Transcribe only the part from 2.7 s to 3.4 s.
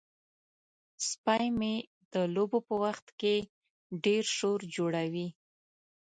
وخت کې